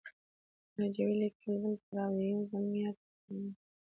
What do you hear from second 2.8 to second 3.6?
ته کار وکړئ!